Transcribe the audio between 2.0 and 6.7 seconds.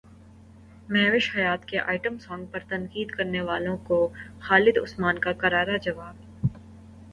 song پر تنقید کرنے والوں کو خالد عثمان کا کرارا جواب